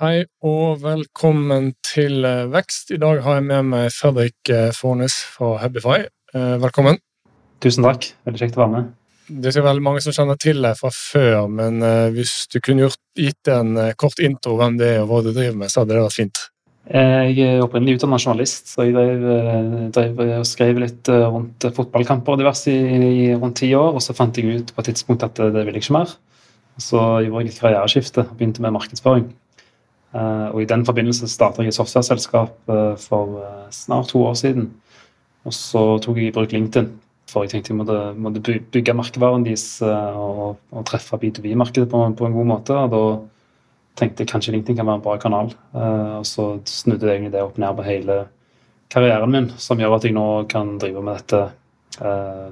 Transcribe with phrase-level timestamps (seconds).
[0.00, 2.88] Hei og velkommen til eh, Vekst.
[2.94, 6.06] I dag har jeg med meg Fredrik eh, Fornes fra Hubify.
[6.32, 6.96] Eh, velkommen.
[7.60, 8.06] Tusen takk.
[8.24, 8.86] Veldig kjekt å være med.
[9.44, 11.84] Det er veldig mange som kjenner til deg fra før, men
[12.14, 15.60] hvis du kunne gjort, gitt en kort intro hvem det er og hva du driver
[15.60, 16.40] med, så hadde det vært fint.
[16.88, 22.40] Jeg er opprinnelig utdannet journalist, så jeg drev, drev, og skrev litt rundt fotballkamper og
[22.40, 22.80] diverse i,
[23.28, 24.00] i rundt ti år.
[24.00, 26.16] Og så fant jeg ut på et tidspunkt at det ville jeg ikke mer.
[26.80, 29.28] Så gjorde jeg et karriereskifte og begynte med markedsføring.
[30.10, 34.34] Eh, og I den forbindelse starta jeg et softwareselskap eh, for eh, snart to år
[34.34, 34.72] siden.
[35.46, 36.88] Og så tok jeg i bruk LinkedIn,
[37.30, 42.26] for jeg tenkte jeg måtte, måtte bygge merkevaren deres og, og treffe B2B-markedet på, på,
[42.26, 42.76] en god måte.
[42.76, 43.00] og da
[43.96, 45.54] tenkte jeg kanskje LinkedIn kan være en bra kanal.
[46.18, 48.18] Og så snudde jeg egentlig det opp ned på hele
[48.92, 51.40] karrieren min, som gjør at jeg nå kan drive med dette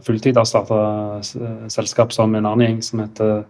[0.06, 0.40] fulltid.
[0.40, 0.80] Jeg starta
[1.74, 3.44] selskap som en annen gjeng som heter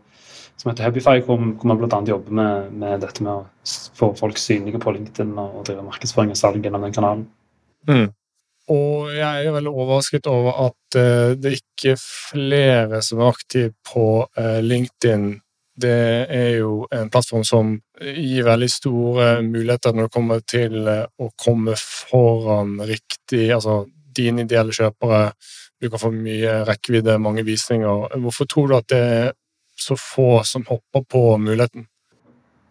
[0.58, 2.02] som heter Happify, hvor, hvor vi bl.a.
[2.08, 6.38] jobber med, med, dette med å få folk synlige på LinkedIn og, drive markedsføring og
[6.38, 7.26] salg gjennom den kanalen.
[7.88, 8.08] Mm.
[8.68, 13.72] Og jeg er veldig overrasket over at uh, det ikke er flere som er aktive
[13.88, 15.30] på uh, LinkedIn.
[15.78, 16.00] Det
[16.34, 21.30] er jo en plattform som gir veldig store muligheter når det kommer til uh, å
[21.38, 23.84] komme foran riktig Altså
[24.18, 25.30] dine ideelle kjøpere.
[25.78, 28.16] Du kan få mye rekkevidde, mange visninger.
[28.18, 29.28] Hvorfor tror du at det er
[29.78, 31.86] så få som hopper på muligheten?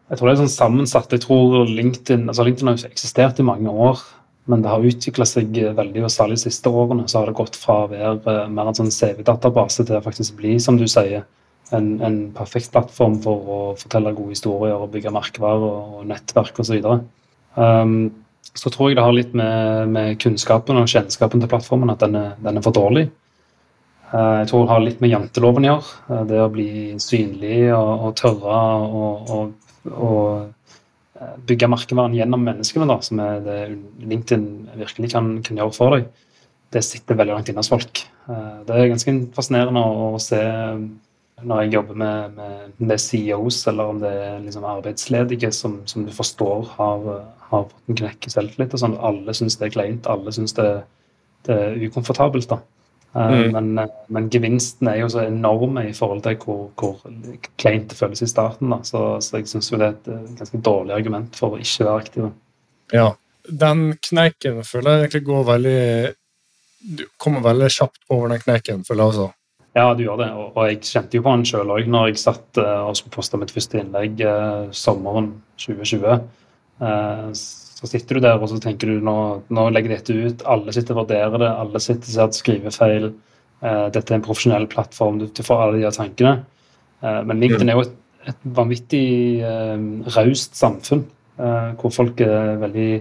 [0.07, 1.11] Jeg tror det er sånn sammensatt.
[1.11, 4.03] Jeg tror LinkedIn, altså LinkedIn har eksistert i mange år,
[4.47, 7.57] men det har utvikla seg veldig, og særlig de siste årene så har det gått
[7.59, 11.25] fra å være eh, mer en sånn CV-database til å faktisk bli, som du sier,
[11.75, 16.79] en, en, perfekt plattform for å fortelle gode historier og bygge merkevarer og nettverk osv.
[17.59, 17.97] Um,
[18.55, 22.15] så tror jeg det har litt med, med kunnskapen og kjennskapen til plattformen at den
[22.15, 23.09] er, den er for dårlig.
[24.13, 25.95] Eh, jeg tror det har litt med janteloven å gjøre.
[26.07, 26.69] Eh, det å bli
[27.03, 29.41] synlig og, og tørre å
[29.87, 33.57] eh, bygge merkevaren gjennom menneskene, da, som er det
[34.03, 34.47] LinkedIn
[34.83, 36.07] virkelig kan, kan, gjøre for deg,
[36.75, 38.03] det sitter veldig langt inne hos folk.
[38.27, 40.41] Det er ganske fascinerende å, se
[41.47, 46.05] når jeg jobber med, med, med CEOs, eller om det er liksom arbeidsledige som, som,
[46.05, 47.05] du forstår har,
[47.51, 48.73] har fått en knekk i selvtillit.
[48.73, 48.97] og sånn.
[49.09, 50.67] Alle syns det er kleint, alle syns det,
[51.47, 52.49] det, er ukomfortabelt.
[52.49, 52.59] da.
[53.15, 53.51] Eh, mm.
[53.51, 56.99] Men, eh, men, gevinsten er jo så enorme i forhold til hvor, hvor
[57.57, 58.73] kleint det føles i starten.
[58.83, 62.03] Så, så, jeg syns det er et eh, ganske dårlig argument for å ikke være
[62.03, 62.29] aktiv.
[62.93, 63.09] Ja,
[63.47, 65.81] den kneiken føler jeg egentlig går veldig
[66.97, 69.29] Du kommer veldig kjapt over den kneiken, føler jeg også.
[69.77, 70.31] Ja, du gjør det.
[70.33, 73.37] Og, og jeg kjente jo på den sjøl òg når jeg satt og skulle poste
[73.37, 74.21] mitt første innlegg
[74.73, 76.21] sommeren 2020.
[76.77, 77.29] Eh,
[77.77, 79.15] så sitter du der og så tenker du nå,
[79.53, 83.11] nå legger dette ut, alle sitter og vurderer det, alle sitter og ser at skrivefeil,
[83.61, 86.33] eh, dette er en profesjonell plattform, du, får alle de tankene.
[87.03, 87.93] Eh, men LinkedIn er jo et,
[88.33, 89.03] et vanvittig
[89.45, 91.05] eh, raust samfunn,
[91.37, 92.91] hvor folk er veldig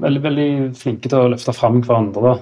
[0.00, 2.32] veldig, veldig flinke til å løfte fram hverandre.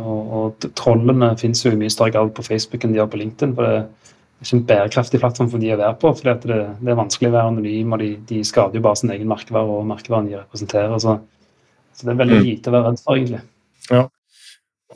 [0.00, 3.20] Og, og, trollene finnes jo i mye større grad på Facebook enn de gjør på
[3.20, 3.52] LinkedIn.
[3.58, 3.82] for det
[4.40, 6.12] ikke en bærekraftig plattform for de å være på.
[6.16, 9.12] for det, det, er vanskelig å være anonym, og de, de skader jo bare sin
[9.12, 10.96] egen merkevare og merkevaren de representerer.
[11.02, 11.18] Så,
[11.92, 12.46] så, det er veldig mm.
[12.46, 13.42] lite å være redd for, egentlig.
[13.90, 14.06] Ja.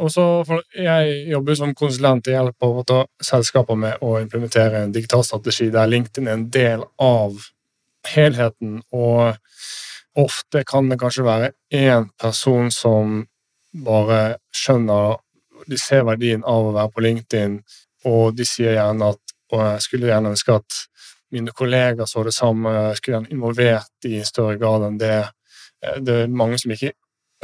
[0.02, 0.24] Og så
[0.74, 6.26] Jeg jobber som konsulent og hjelper selskaper med å implementere en digital strategi der LinkedIn
[6.26, 7.36] er en del av
[8.10, 8.80] helheten.
[8.92, 9.36] Og
[10.18, 13.22] ofte kan det kanskje være én person som
[13.84, 15.20] bare skjønner
[15.64, 17.54] De ser verdien av å være på LinkedIn,
[18.04, 19.23] og de sier gjerne at
[19.54, 20.80] og jeg skulle gjerne ønske at
[21.34, 25.16] mine kolleger så det samme, skulle gjerne involvert i større grad enn det.
[25.84, 26.94] Eh, det er mange som ikke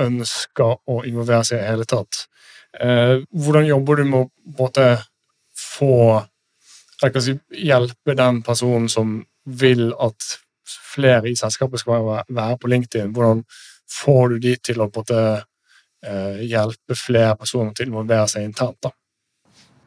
[0.01, 2.25] ønsker å involvere seg i det hele tatt.
[2.79, 4.87] Eh, hvordan jobber du med å både
[5.59, 6.21] få
[7.01, 7.35] si,
[7.67, 10.37] hjelpe den personen som vil at
[10.95, 13.13] flere i selskapet skal være på LinkedIn?
[13.17, 13.43] Hvordan
[13.91, 15.45] får du de til å måte,
[16.07, 18.79] eh, hjelpe flere personer til å involvere seg internt?
[18.83, 18.95] da?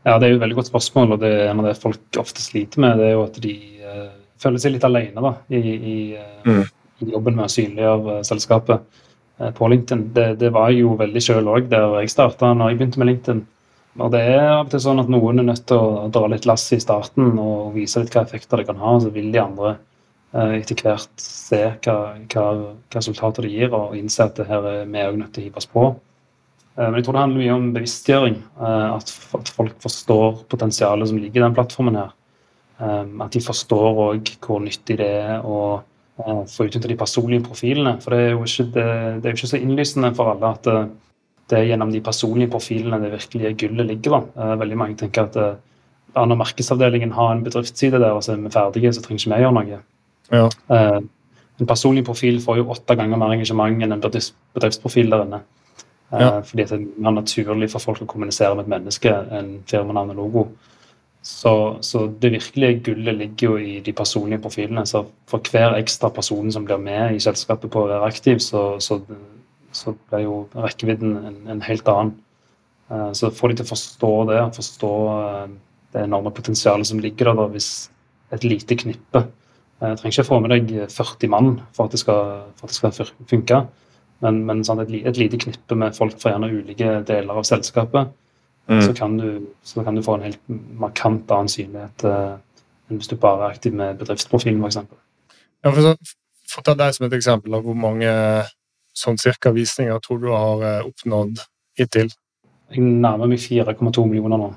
[0.03, 2.19] Ja, Det er jo et veldig godt spørsmål, og det er en av det folk
[2.19, 2.97] ofte sliter med.
[3.00, 3.53] det er jo At de
[3.88, 6.64] uh, føler seg litt alene da, i, i, uh, mm.
[7.05, 9.02] i jobben med å synliggjøre uh, selskapet
[9.58, 10.03] på LinkedIn.
[10.14, 13.40] Det, det, var jo veldig sjøl òg der jeg starta når jeg begynte med LinkedIn.
[14.03, 16.46] Og det er av og til sånn at noen er nødt til å dra litt
[16.46, 19.73] lass i starten og vise litt hva effekter det kan ha, så vil de andre
[20.34, 21.97] etter hvert se hva,
[22.29, 25.44] hva, hva resultater det gir, og innse at det her er vi òg nødt til
[25.44, 25.90] å hive oss på.
[26.78, 28.37] Eh, men jeg tror det handler mye om bevisstgjøring.
[28.58, 29.14] Eh, at,
[29.53, 31.99] folk forstår potensialet som ligger i den plattformen.
[32.02, 32.14] her.
[32.79, 35.81] Eh, at de forstår òg hvor nyttig det er å
[36.14, 37.96] få utnytta de personlige profilene.
[38.02, 38.90] For det er, jo ikke, det,
[39.22, 42.99] det er jo ikke så innlysende for alle at det, er gjennom de personlige profilene
[43.02, 44.19] det virkelige gullet ligger.
[44.19, 44.52] Da.
[44.61, 48.53] Veldig mange tenker at ja, når markedsavdelingen har en bedriftsside der, og så er vi
[48.53, 49.79] ferdige, så trenger ikke vi gjøre noe.
[50.29, 50.46] Ja.
[51.59, 55.41] En personlig profil får jo åtte ganger mer engasjement enn en bedriftsprofil der inne.
[56.14, 56.42] Eh, Ja.
[56.42, 60.16] Fordi det er mer naturlig for folk å kommunisere med et menneske enn firmanavn og
[60.16, 60.48] logo.
[61.24, 64.86] Så, så det virkelige gullet ligger jo i de personlige profilene.
[64.86, 68.78] Så for hver ekstra person som blir med i selskapet på å være aktiv, så,
[68.80, 69.00] så,
[69.72, 72.14] så blir jo rekkevidden en, en helt annen.
[72.92, 75.48] Eh, Så få de til å forstå det, forstå eh,
[75.94, 77.90] det enorme potensialet som ligger der da, hvis
[78.34, 79.28] et lite knippe
[79.84, 82.76] Jeg trenger ikke få med deg 40 mann for at det skal, for at det
[82.76, 83.58] skal funke,
[84.23, 88.11] men, men sånn et, et lite knippe med folk fra gjerne ulike deler av selskapet,
[88.67, 90.40] så, kan du, så kan du få en helt
[90.79, 92.35] markant annen synlighet eh,
[92.87, 94.78] enn hvis du bare er aktiv med bedriftsprofilen, f.eks.
[95.64, 96.16] Ja, for, så,
[96.52, 98.14] for ta deg som et eksempel av hvor mange
[98.96, 101.43] sånn cirka visninger tror du har eh, oppnådd
[101.79, 102.14] hittil.
[102.72, 104.49] Jeg nærmer meg 4,2 millioner nå.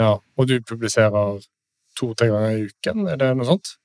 [0.00, 1.38] Ja, og du publiserer
[1.98, 3.76] to-tre ganger i uken, er det noe sånt?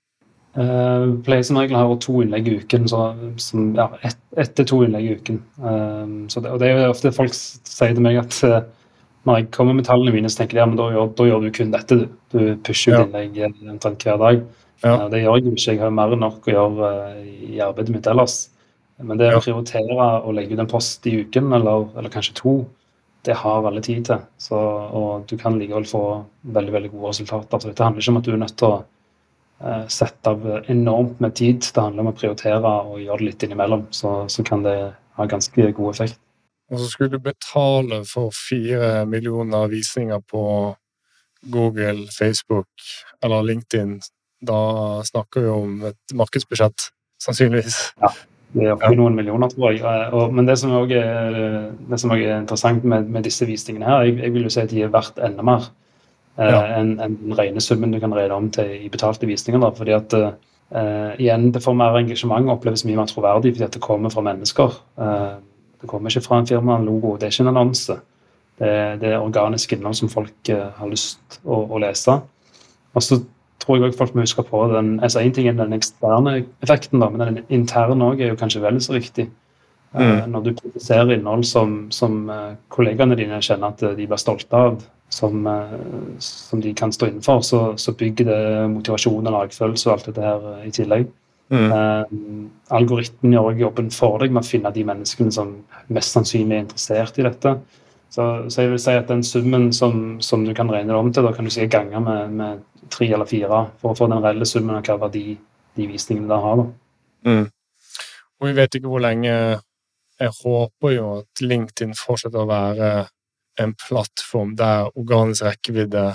[0.57, 2.87] Uh, pleier som regel å ha to innlegg i uken.
[2.89, 3.03] Så,
[3.41, 5.39] som, ja, ett til to innlegg i uken.
[5.61, 8.61] Um, så det, og det er jo ofte folk sier til meg at uh,
[9.27, 11.45] når jeg kommer med tallene mine, så tenker de ja, men da gjør, da gjør
[11.45, 11.99] du kun dette.
[12.01, 13.23] Du, du pusher ut Ja.
[13.25, 14.41] innlegg omtrent hver dag.
[14.81, 14.95] Ja.
[14.95, 15.67] Uh, det gjør jeg jo ikke.
[15.75, 16.91] Jeg har mer enn nok å gjøre
[17.45, 18.41] i arbeidet mitt ellers.
[18.99, 22.53] Men det å prioritere å legge ut en post i uken, eller, eller kanskje to,
[23.23, 24.23] det har alle tid til.
[24.41, 26.01] Så, og du kan likevel få
[26.57, 27.61] veldig veldig gode resultater.
[27.61, 28.79] Så dette handler ikke om at du er nødt til å
[29.63, 31.61] eh, sette av enormt med tid.
[31.61, 33.88] Det handler om å prioritere og gjøre det litt innimellom.
[33.95, 34.75] Så, så kan det
[35.19, 36.19] ha ganske god effekt.
[36.69, 40.44] Og så skulle du betale for fire millioner visninger på
[41.50, 42.67] Google, Facebook
[43.23, 44.00] eller LinkedIn.
[44.45, 44.59] Da
[45.03, 46.91] snakker vi om et markedsbudsjett,
[47.23, 47.79] sannsynligvis.
[48.01, 48.11] Ja,
[48.50, 49.81] Det er oppi noen millioner, tror jeg.
[49.85, 51.35] Eh, Og, men det som også er,
[51.89, 54.63] det som også er interessant med, med disse visningene her, jeg, jeg vil jo si
[54.63, 55.69] at de er verdt enda mer eh,
[56.39, 56.59] Ja.
[56.77, 59.59] enn en den rene summen du kan regne om til i betalte visninger.
[59.59, 60.30] Da, fordi at uh,
[61.19, 64.24] igjen, det får mer engasjement og oppleves mye mer troverdig fordi at det kommer fra
[64.24, 64.77] mennesker.
[65.00, 65.36] Uh,
[65.81, 67.97] det kommer ikke fra en firma, en logo, det er ikke en annonse.
[68.59, 68.71] Det,
[69.01, 72.15] det er organisk innhold som folk uh, har lyst å, å lese.
[72.95, 73.19] Og så
[73.59, 77.03] tror jeg også folk må huske på den altså En ting er den eksterne effekten,
[77.03, 79.27] da, men den interne også er jo kanskje vel så viktig.
[79.94, 84.21] Eh, Når du produserer innhold som, som eh, kollegaene dine kjenner at eh, de blir
[84.21, 85.79] stolte av, som, eh,
[86.19, 90.25] som de kan stå innenfor, så, så bygger det motivasjon og lagfølelse og alt dette
[90.25, 91.09] her eh, i tillegg.
[91.50, 92.15] Eh,
[92.77, 95.56] algoritmen gjør også jobben for deg med å finne de menneskene som
[95.89, 97.56] mest sannsynlig er interessert i dette.
[98.09, 101.11] Så, så jeg vil si at den summen som, som du kan regne det om
[101.13, 104.21] til, da kan du si ganger med, med tre eller fire for å få den
[104.23, 105.38] reelle summen av hva verdi
[105.77, 106.61] de visningene der har.
[106.61, 106.69] da.
[108.39, 109.33] Og vi vet ikke hvor lenge
[110.19, 112.89] Jeg håper jo at LinkedIn fortsetter å være
[113.59, 116.06] en plattform der organisk rekkevidde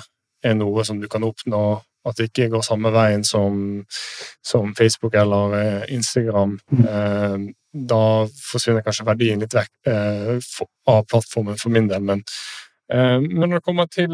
[0.44, 1.64] er noe som du kan oppnå.
[2.04, 3.54] At det ikke går samme veien som,
[4.44, 6.58] som Facebook eller eh, Instagram.
[6.76, 7.36] Eh,
[7.72, 10.50] da forsvinner kanskje verdien litt vekk eh,
[10.92, 12.04] av plattformen for min del.
[12.04, 12.20] Men,
[12.92, 14.12] eh, men når det kommer til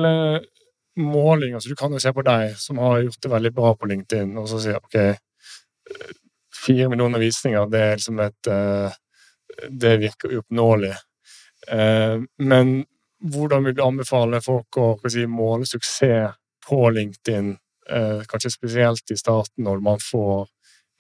[1.00, 3.91] måling altså Du kan jo se på deg, som har gjort det veldig bra på
[3.91, 4.97] LinkedIn, og så si ok,
[6.61, 8.50] fire millioner visninger, det er liksom et
[9.82, 10.94] Det virker uoppnåelig.
[11.69, 12.85] Eh, Men
[13.20, 16.37] hvordan vil du anbefale folk å si, måle suksess
[16.67, 17.52] på LinkedIn,
[17.90, 20.49] eh, kanskje spesielt i starten når man får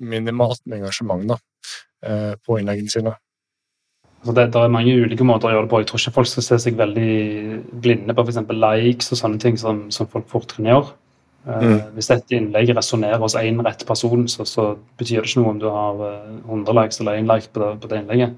[0.00, 1.36] minimalt med engasjement da,
[2.04, 3.16] eh, på innleggene sine?
[4.20, 5.78] Altså det, det er mange ulike måter å gjøre det på.
[5.80, 7.12] Jeg tror ikke folk skal se seg veldig
[7.80, 8.40] blinde på f.eks.
[8.52, 10.90] likes og sånne ting som, som folk fort kan gjøre.
[11.46, 11.78] Eh, Mm.
[11.96, 15.60] Hvis et innlegg resonnerer hos én rett person, så, så betyr det ikke noe om
[15.62, 18.34] du har eh, 100 likes eller én like på det, på det innlegget.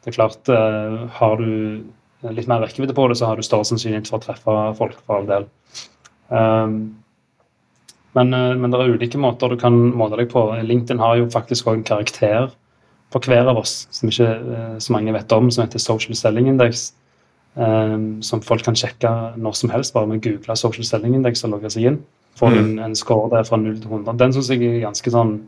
[0.00, 1.84] Det er klart, eh, Har du
[2.22, 5.20] litt mer rekkevidde på det, så har du større sannsynlighet for å treffe folk, for
[5.20, 5.48] all del.
[6.28, 6.78] Um,
[8.16, 10.48] men, eh, men det er ulike måter du kan måle deg på.
[10.64, 12.54] LinkedIn har jo faktisk også en karakter
[13.12, 16.48] for hver av oss som ikke eh, så mange vet om, som heter Social Selling
[16.52, 16.92] Index.
[17.56, 19.08] Um, som folk kan sjekke
[19.40, 22.02] når som helst, bare med å google Social Selling Index og logge seg inn.
[22.36, 24.18] Får du en, en score der fra 0 til 100.
[24.20, 25.38] Den synes jeg er ganske sånn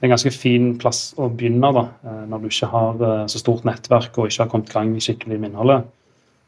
[0.00, 3.24] det er en ganske fin plass å begynne da, eh, når du ikke har eh,
[3.28, 5.90] så stort nettverk og ikke har kommet i gang skikkelig med innholdet.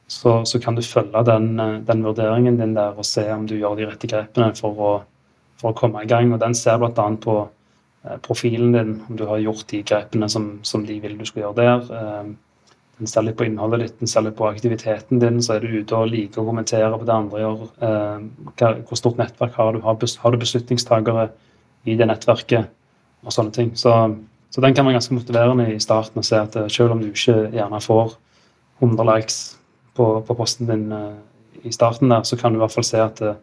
[0.08, 3.56] Så, så kan du følge den, eh, den vurderingen din der og se om du
[3.56, 4.92] gjør de rette grepene for å,
[5.60, 6.32] for å komme i gang.
[6.34, 7.06] Og den ser bl.a.
[7.22, 11.24] på eh, profilen din, om du har gjort de grepene som, som de vil du
[11.28, 11.92] skal gjøre der.
[11.98, 12.32] Eh,
[13.00, 15.40] Den ser litt på innholdet ditt, den ser litt på aktiviteten din.
[15.42, 17.62] Så er du ute og liker å kommentere på det andre gjør.
[18.86, 19.80] Hvor stort nettverk har du?
[19.82, 21.24] Har du beslutningstagere
[21.88, 22.68] i det nettverket?
[23.24, 23.72] Og sånne ting.
[23.80, 23.90] Så,
[24.54, 27.48] så den kan være ganske motiverende i starten å se at selv om du ikke
[27.56, 28.14] gjerne får
[28.84, 29.40] 100 likes
[29.94, 31.16] på, på posten din eh,
[31.62, 33.38] i starten der, så kan du i hvert fall se at eh,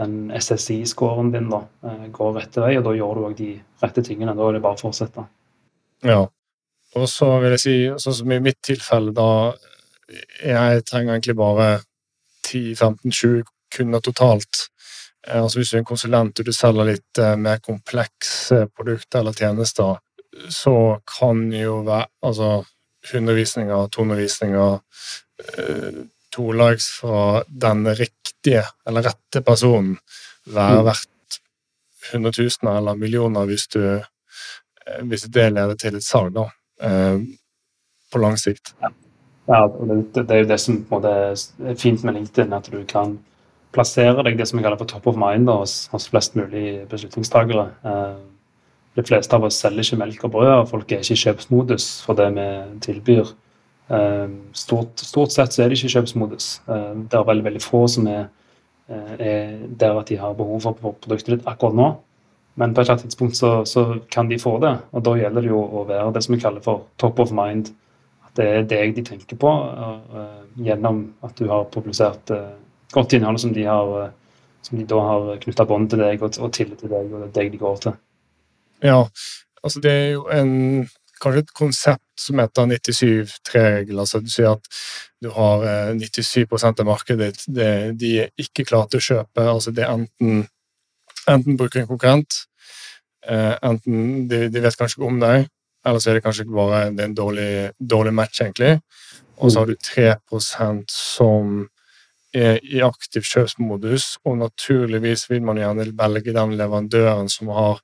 [0.00, 3.50] den SSI-scoren din da, eh, går rette vei, og da gjør du òg de
[3.82, 4.34] rette tingene.
[4.36, 5.26] Da er det bare å fortsette.
[6.06, 6.22] Ja.
[6.98, 9.54] Og så vil jeg si, sånn som i mitt tilfelle, da
[10.44, 11.66] Jeg trenger egentlig bare
[12.44, 14.66] 10-15-20 kunder totalt.
[15.24, 20.02] Altså Hvis du er en konsulent og du selger litt mer komplekse produkter eller tjenester,
[20.52, 22.50] så kan jo være altså
[23.10, 24.78] 100 visninger, 200 visninger,
[26.32, 29.96] to likes fra den riktige eller rette personen
[30.48, 30.86] være mm.
[30.86, 31.38] verdt
[32.12, 36.48] hundretusener eller millioner hvis, du, eh, hvis det leder til et salg, da,
[36.82, 37.20] eh,
[38.12, 38.74] på lang sikt.
[38.82, 38.90] Ja,
[39.52, 43.18] ja det, er jo det som måte, er fint med LinkedIn, at du kan
[43.72, 46.82] plassere deg det som jeg kaller for top of mind da, hos, hos, flest mulig
[46.90, 47.70] beslutningstagere.
[47.86, 48.18] Eh,
[48.98, 51.86] de fleste av oss selger ikke melk og brød, og folk er ikke i kjøpsmodus
[52.04, 52.48] for det vi
[52.84, 53.30] tilbyr.
[53.92, 56.46] Ehm, stort, stort, sett så er det ikke kjøpsmodus.
[56.72, 58.30] Ehm, det er veldig veldig få som er,
[58.88, 61.88] eh, er, der at de har behov for produktet ditt akkurat nå.
[62.56, 65.40] Men på et eller annet tidspunkt så, så, kan de få det, og da gjelder
[65.40, 67.70] det jo å være det som vi kaller for top of mind.
[68.26, 72.52] At det er deg de tenker på uh, gjennom at du har publisert uh,
[72.92, 74.12] godt innhold som de, har,
[74.60, 77.52] som de da har knytta bånd til deg og, tillit til deg, og det deg
[77.52, 77.96] de går til.
[78.84, 79.00] Ja,
[79.62, 80.52] altså det er jo en
[81.22, 83.98] kanskje et konsept som heter 97-3-regel.
[83.98, 84.68] Altså du sier at
[85.22, 85.64] du har
[85.98, 89.48] 97 eh, av markedet ditt det, de er ikke klare til å kjøpe.
[89.48, 90.46] altså det er enten,
[91.30, 92.44] enten bruker en konkurrent,
[93.26, 95.46] eh, enten de, de, vet kanskje ikke om deg,
[95.86, 98.76] eller så er det kanskje ikke bare det er en dårlig, dårlig match, egentlig.
[99.42, 101.64] Og så har du 3% som
[102.32, 107.82] er i aktiv kjøpsmodus, og naturligvis vil man gjerne velge den leverandøren som har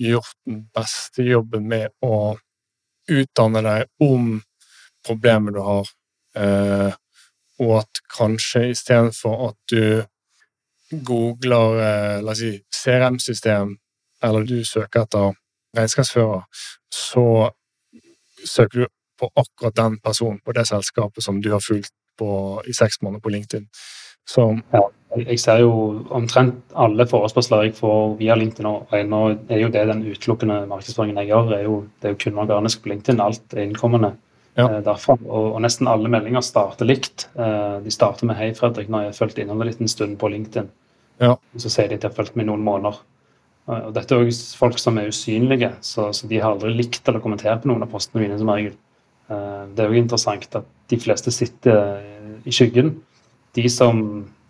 [0.00, 2.36] gjort den beste jobben med å
[3.10, 4.36] utdanne deg om
[5.06, 5.88] problemet du har,
[6.36, 6.92] eh,
[7.62, 10.04] og at kanskje istedenfor at du
[11.06, 13.76] googler eh, la oss si, CRM-system,
[14.22, 15.34] eller du søker etter
[15.76, 16.44] regnskapsfører,
[16.92, 17.26] så
[18.44, 18.86] søker du
[19.20, 22.28] på akkurat den personen på det selskapet som du har fulgt på,
[22.66, 23.66] i seks måneder på LinkedIn.
[24.26, 24.82] Så, ja,
[25.16, 25.72] jeg ser jo
[26.14, 31.20] omtrent alle forespørsler jeg får via LinkedIn, og nå er jo det den utelukkende markedsføringen
[31.22, 33.22] jeg gjør, er jo, det er jo kun organisk på LinkedIn.
[33.22, 34.12] Alt er innkommende
[34.58, 34.66] ja.
[34.66, 35.16] eh, derfra.
[35.24, 37.28] Og, og, nesten alle meldinger starter likt.
[37.38, 40.32] Eh, de starter med 'Hei, Fredrik, nå har jeg fulgt innholdet ditt en stund på
[40.32, 40.72] LinkedIn'.
[41.22, 41.36] Ja.
[41.56, 42.98] Så sier de at de har fulgt med noen måneder.
[43.66, 47.22] Og dette er også folk som er usynlige, så, så, de har aldri likt eller
[47.24, 48.76] kommentert på noen av postene mine som regel.
[49.30, 52.02] Eh, det er jo interessant at de fleste sitter
[52.46, 52.98] i skyggen
[53.56, 54.00] de som,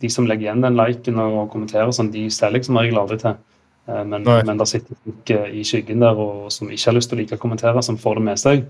[0.03, 3.21] de som legger igjen den liken og kommenterer sånn, de selger jeg som regel aldri
[3.23, 3.39] til.
[3.87, 7.19] Eh, men, men der sitter folk i skyggen der og, som ikke har lyst til
[7.19, 8.67] å like å kommentere, som får det med seg.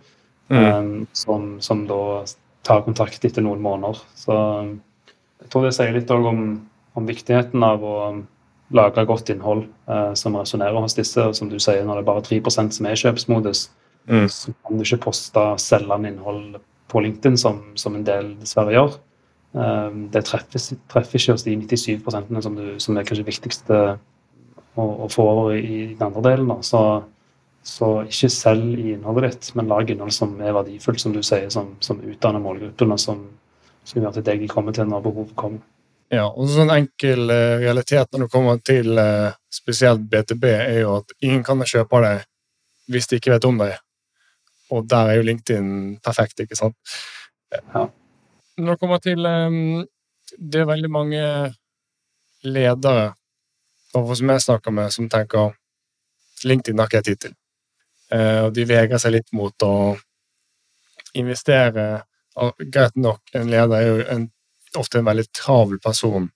[0.47, 0.63] Mm.
[0.63, 2.23] Um, som, som, da
[2.67, 3.99] tar kontakt etter noen måneder.
[4.15, 4.37] Så
[5.43, 6.45] jeg tror det sier litt om,
[6.95, 7.97] om viktigheten av å
[8.75, 11.23] lage godt innhold uh, som resonnerer hos disse.
[11.23, 13.67] og Som du sier, når det er bare 3 som er i kjøpsmodus,
[14.11, 14.29] mm.
[14.31, 18.99] så kan du ikke poste selgende innhold på LinkedIn, som, som en del dessverre gjør.
[19.55, 23.79] Ehm, det treffer, treffer ikke hos de 97 som, du, som er kanskje viktigste
[24.77, 26.53] å, å, få over i den andre delen.
[26.67, 26.83] Så,
[27.67, 31.49] så, ikke selg i innholdet ditt, men lag innhold som er verdifullt, som du sier,
[31.53, 33.25] som, som utdanner målgruppen, og som,
[33.87, 35.65] som gjør til deg de kommer til når behovet kommer.
[36.13, 41.01] Ja, og sånn enkel uh, realitet når det kommer til uh, spesielt BTB, er jo
[41.01, 42.23] at ingen kan kjøpe deg
[42.95, 43.75] hvis de ikke vet om deg.
[44.71, 45.71] Og der er jo LinkedIn
[46.07, 46.77] perfekt, ikke sant?
[47.51, 47.89] Ja
[48.57, 49.87] når det kommer til um,
[50.37, 51.23] Det er veldig mange
[52.47, 53.15] ledere
[53.97, 55.55] som jeg snakker med, som tenker
[56.45, 57.35] LinkedIn har ikke jeg tid til.
[58.13, 59.97] Uh, og de vegrer seg litt mot å
[61.17, 61.87] investere.
[62.61, 64.27] Greit nok, en leder er jo en,
[64.77, 66.29] ofte en veldig travel person.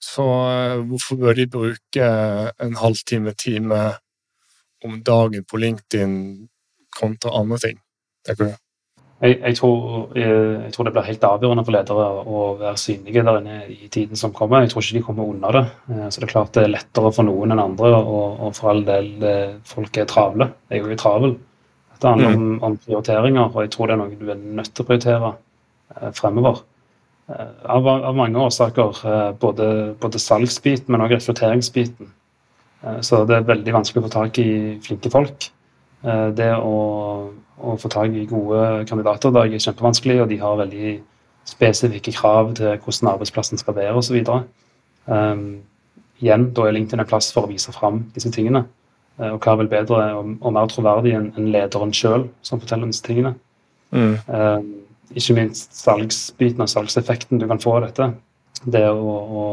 [0.00, 2.08] Så uh, hvorfor bør de bruke
[2.64, 3.82] en halvtime, time
[4.86, 6.16] om dagen på LinkedIn
[6.96, 7.82] kontra andre ting?
[8.26, 8.65] tenker du?
[9.24, 13.22] Jeg, jeg, tror, jeg, jeg, tror, det blir helt avgjørende for ledere å være synlige
[13.24, 14.66] der inne i tiden som kommer.
[14.66, 15.64] Jeg tror ikke de kommer unna det.
[15.94, 18.74] Eh, så det er klart det er lettere for noen enn andre, og, og for
[18.74, 19.12] all del
[19.64, 20.50] folk er travle.
[20.68, 21.38] Jeg er jo travel.
[21.96, 22.36] Dette handler mm.
[22.36, 25.30] om, om, prioriteringer, og jeg tror det er noe du er nødt til å prioritere
[25.96, 26.60] eh, fremover.
[27.32, 29.00] Eh, av, av, mange årsaker.
[29.08, 29.68] Eh, både,
[30.02, 32.12] både salgsbiten, men også rekrutteringsbiten.
[32.82, 34.50] Eh, så det er veldig vanskelig å få tak i
[34.84, 35.48] flinke folk.
[36.04, 36.76] Eh, det å
[37.56, 40.96] å få tak i gode kandidater da er kjempevanskelig, og de har veldig
[41.46, 44.18] spesifikke krav til hvordan arbeidsplassen skal være osv.
[45.06, 45.44] Um,
[46.20, 48.64] igjen, da er LinkedIn en plass for å vise fram disse tingene.
[49.20, 52.62] Uh, og hva er vel bedre og, og mer troverdig enn en lederen sjøl som
[52.62, 53.36] forteller disse tingene.
[53.94, 54.16] Mm.
[54.26, 54.72] Um,
[55.16, 58.10] ikke minst salgsbiten og salgseffekten du kan få av dette.
[58.66, 59.44] Det å, å,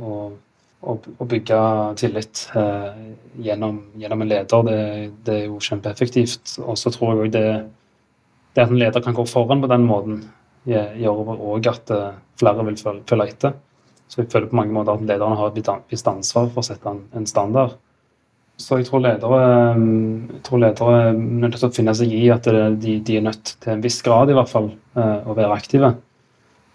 [0.00, 0.16] å
[0.82, 1.58] å bygge
[2.00, 2.88] tillit eh,
[3.46, 4.78] gjennom, gjennom, en leder, det,
[5.26, 6.56] det, er jo kjempeeffektivt.
[6.64, 7.44] Og så tror jeg òg det,
[8.54, 10.24] det, at en leder kan gå foran på den måten,
[10.66, 13.56] gjør òg at eh, flere vil følge etter.
[14.10, 16.90] Så jeg føler på mange måter at lederne har et visst ansvar for å sette
[16.90, 17.78] en, en standard.
[18.60, 19.40] Så jeg tror ledere,
[20.34, 23.54] jeg tror ledere er nødt til å finne seg i at de, de, er nødt
[23.62, 25.94] til en viss grad i hvert fall eh, å være aktive.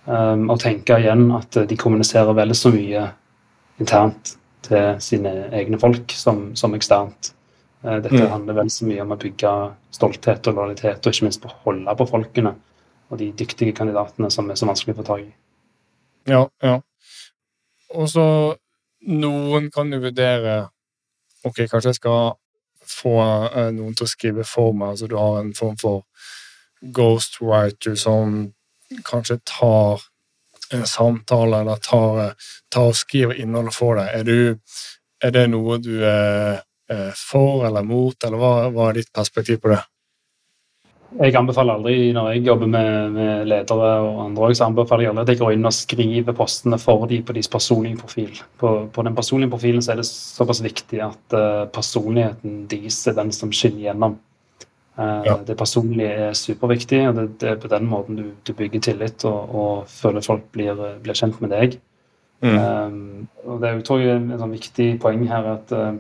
[0.08, 3.02] Og tenke igjen at de kommuniserer vel så mye
[3.80, 4.36] internt
[4.68, 7.34] til sine egne folk som, som eksternt.
[7.86, 8.30] Uh, dette mm.
[8.32, 9.54] handler vel så mye om å bygge
[9.96, 12.56] stolthet og lojalitet, og ikke minst beholde på folkene
[13.08, 15.30] og de dyktige kandidatene som er så vanskelig å få tak i.
[16.28, 16.80] Ja, ja.
[17.96, 18.26] Og så
[19.08, 20.58] noen kan jo vurdere
[21.48, 22.34] ok, kanskje jeg skal
[22.88, 24.96] få uh, noen til å skrive for meg.
[24.96, 26.04] altså Du har en form for
[26.82, 28.54] ghostwriter som
[29.08, 30.04] kanskje tar
[30.74, 32.34] en samtale eller tar,
[32.74, 34.10] tar og skriver innholdet for deg.
[34.14, 34.88] Er, du,
[35.24, 36.64] er det noe du er
[37.20, 39.84] for eller mot, eller hva, hva er ditt perspektiv på det?
[41.18, 45.24] Jeg anbefaler aldri, når jeg jobber med, med ledere og andre, så anbefaler jeg aldri
[45.24, 48.34] at jeg går inn og skriver postene for dem på deres personlige profil.
[48.60, 53.32] På, på, den personlige profilen er det såpass viktig at uh, personligheten deres er den
[53.36, 54.18] som skinner gjennom.
[54.98, 55.36] Uh, ja.
[55.46, 59.26] Det personlige er superviktig, og det, det, er på den måten du, du bygger tillit
[59.30, 60.74] og, og føler folk blir,
[61.04, 61.78] blir, kjent med deg.
[62.42, 62.58] Mm.
[62.58, 65.92] Um, og Det er jo, tror jeg, et sånn viktig poeng her at uh,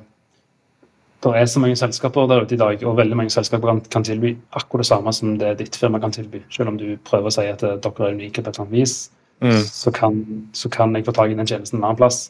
[1.23, 4.03] det er så mange selskaper der ute i dag, og veldig mange selskaper kan, kan,
[4.05, 6.43] tilby akkurat det samme som det ditt firma kan tilby.
[6.53, 8.75] Selv om du prøver å si at eh, dere er unike på et eller annet
[8.77, 9.09] vis,
[9.41, 9.63] mm.
[9.65, 10.19] så, kan,
[10.53, 12.27] så, kan, jeg få tak i den tjenesten en annen plass.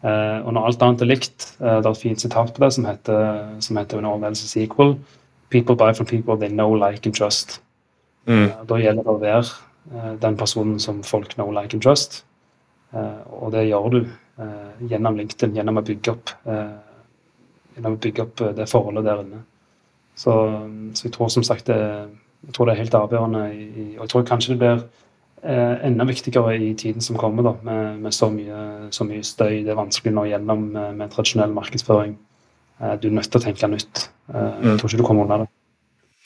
[0.00, 2.70] Uh, og når alt annet er likt, uh, det er et fint sitat på det
[2.72, 4.94] som heter, som heter When all else is equal,
[5.50, 7.60] People buy from people they know, like and trust.
[8.26, 8.46] Mm.
[8.46, 12.24] Uh, da gjelder det å være den personen som folk know, like and trust.
[12.92, 13.98] og det gjør du
[14.90, 16.32] gjennom LinkedIn, gjennom å bygge opp
[17.80, 19.42] gjennom å bygge opp eh, det forholdet der inne.
[20.14, 20.32] Så,
[20.94, 21.78] så, jeg tror som sagt det,
[22.46, 23.44] jeg tror det er helt avgjørende.
[23.54, 24.82] I, og jeg tror kanskje det blir
[25.42, 29.62] eh, enda viktigere i tiden som kommer, da, med, med så, mye, så, mye, støy.
[29.64, 32.18] Det er vanskelig nå gjennom med, med tradisjonell markedsføring.
[32.80, 34.06] Eh, du er nødt til å tenke nytt.
[34.32, 34.78] Eh, jeg mm.
[34.80, 35.48] tror ikke du kommer unna det.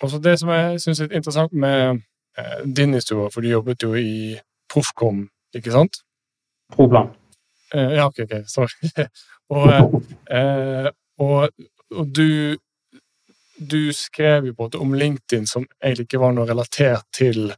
[0.03, 2.01] Også det som jeg syns er interessant med
[2.38, 4.35] eh, din historie, for du jobbet jo i
[4.71, 6.01] Proffkom, ikke sant?
[6.75, 7.12] Proplan.
[7.75, 8.90] Eh, ja, ok, ok, sorry.
[9.55, 10.03] og,
[11.19, 11.49] og,
[11.90, 12.57] og du,
[13.59, 17.49] du skrev jo både om LinkedIn som egentlig ikke var noe relatert til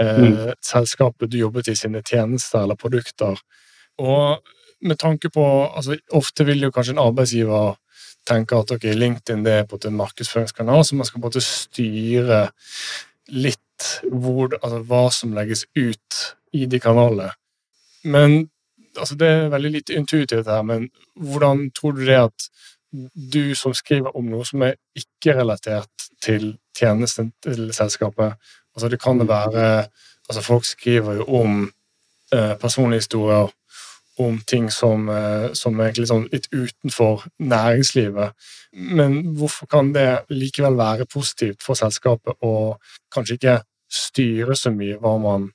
[0.00, 0.56] eh, mm.
[0.64, 3.38] selskapet du jobbet i sine tjenester eller produkter.
[4.00, 4.40] Og
[4.80, 7.74] med tanke på altså Ofte vil jo kanskje en arbeidsgiver
[8.28, 11.44] tenke at okay, LinkedIn det er på en markedsføringskanal, så man skal på en måte
[11.44, 12.40] styre
[13.30, 13.58] litt
[14.12, 17.30] hvor, altså, hva som legges ut i de kanalene.
[18.04, 18.50] Men
[18.98, 22.48] altså Det er veldig litt intuitivt her, men hvordan tror du det at
[23.14, 28.34] du som skriver om noe som er ikke relatert til tjenesten til selskapet
[28.74, 29.86] altså Det kan være
[30.28, 31.72] altså Folk skriver jo om
[32.34, 33.48] eh, personlige historier,
[34.20, 38.36] om ting som, eh, som er sånn litt utenfor næringslivet.
[38.72, 42.76] Men hvorfor kan det likevel være positivt for selskapet å
[43.14, 43.56] kanskje ikke
[43.90, 45.48] styre så mye hva man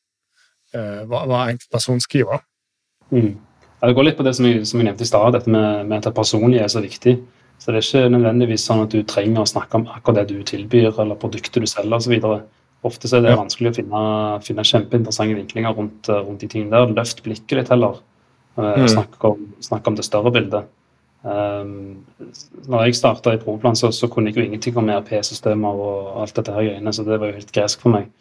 [0.73, 2.41] eh, hva, hva enkeltperson skriver?
[3.13, 3.35] Mm.
[3.85, 5.99] Det går litt på det som jeg, som jeg nevnte i stad, dette med, med,
[5.99, 7.19] at det personlige er så viktig.
[7.61, 10.43] Så det er ikke nødvendigvis sånn at du trenger å snakke om akkurat det du
[10.47, 12.15] tilbyr, eller produktet du selger osv.
[12.85, 13.39] Ofte så er det ja.
[13.39, 14.01] vanskelig å finne,
[14.45, 16.93] finne kjempeinteressante vinklinger rundt, rundt, de tingene der.
[16.97, 18.01] Løft blikket litt heller.
[18.55, 18.87] Uh, mm.
[18.87, 20.67] Snakk om, snakke om det større bildet.
[21.25, 22.05] Um,
[22.69, 26.35] når jeg starta i Proplan, så, så, kunne jeg jo ingenting om ERP-systemer og alt
[26.37, 28.11] dette her greiene, så det var jo helt gresk for meg.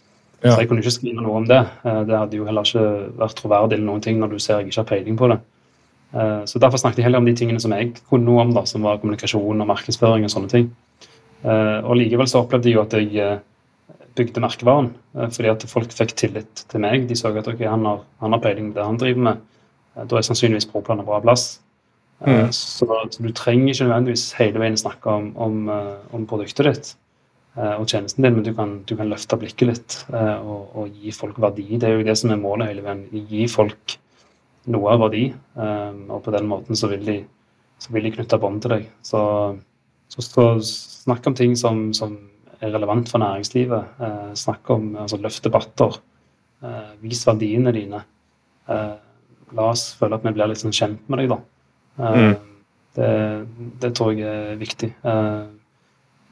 [0.41, 0.55] Ja.
[0.55, 1.61] Så jeg kunne ikke skrive noe om det.
[1.85, 2.87] Uh, det hadde jo heller ikke
[3.21, 5.39] vært troverdig eller noen ting når du ser jeg ikke har peiling på det.
[6.15, 8.65] Uh, så derfor snakket jeg heller om de tingene som jeg kunne noe om, da,
[8.69, 10.71] som var kommunikasjon og markedsføring og sånne ting.
[11.45, 13.41] Uh, og likevel så opplevde jeg jo at jeg
[14.15, 14.93] bygde merkevaren,
[15.35, 17.09] fordi at folk fikk tillit til meg.
[17.09, 19.41] De så at ok, han, har, han har peiling på det han driver med.
[19.95, 21.61] Da er sannsynligvis Proplan en bra plass.
[22.25, 22.51] Mm.
[22.55, 25.69] Så, så, du trenger ikke nødvendigvis hele veien snakke om, om,
[26.15, 26.95] om produktet ditt.
[27.55, 30.97] Eh, og tjenesten din, men du kan, du kan løfte blikket litt eh, og, og,
[30.99, 31.69] gi folk verdi.
[31.79, 33.05] Det er jo det som er målet hele veien.
[33.31, 33.95] Gi folk
[34.75, 37.21] noe av verdi, eh, og på den måten så vil de,
[37.79, 38.89] så vil de knytte bånd til deg.
[39.07, 39.21] Så,
[40.11, 40.49] så, så,
[41.05, 42.17] snakk om ting som, som
[42.59, 44.01] er relevant for næringslivet.
[44.41, 45.99] snakk om altså, løft debatter.
[47.03, 48.01] vis verdiene dine.
[49.53, 51.41] La oss føle at vi blir litt sånn kjent med deg, da.
[51.99, 52.35] Mm.
[52.95, 53.11] Det,
[53.83, 54.91] det, tror jeg er viktig.
[55.03, 55.51] Uh,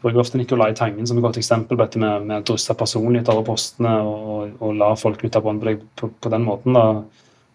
[0.03, 3.31] bruker ofte Nicolai Tangen som et godt eksempel på dette med, med å drysse personlighet
[3.33, 6.79] over postene og, og, la folk knytte bånd på deg på, på, den måten.
[6.79, 7.03] da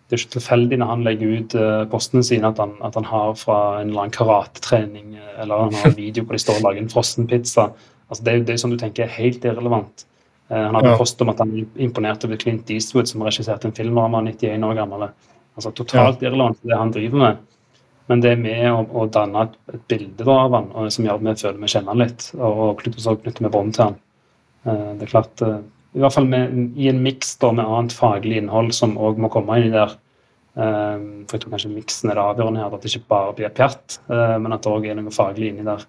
[0.07, 3.07] det er ikke tilfeldig når han legger ut uh, postene sine at han, at han,
[3.09, 6.67] har fra en eller annen karatetrening eller han har en video hvor de står og
[6.69, 7.65] lager en frossenpizza.
[8.07, 10.05] Altså, det, er, det er sånn du tenker er helt irrelevant.
[10.47, 10.99] Uh, han hadde ja.
[10.99, 14.23] post om at han imponerte over Clint Eastwood, som regisserte en film da han var
[14.29, 15.09] 91 år gammel.
[15.57, 17.45] Altså Totalt irrelevant det han driver med.
[18.07, 21.05] Men det er med å, å danne et, et bilde da, av han, og, som
[21.05, 22.27] gjør at vi føler vi kjenner han litt.
[22.37, 23.97] Og, og knytter, knytter vi bånd til han.
[24.63, 25.59] Uh, det er klart, uh,
[25.95, 29.59] I hvert fall med, i en miks med annet faglig innhold som òg må komme
[29.59, 29.97] inn i der.
[30.57, 33.53] Uh, for jeg tror kanskje miksen er det avgjørende her, at det ikke bare blir
[33.59, 35.83] pjatt, men at det òg er noe faglig inni der.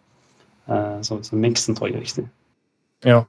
[1.07, 2.24] så så miksen tror jeg er viktig.
[3.07, 3.22] Ja.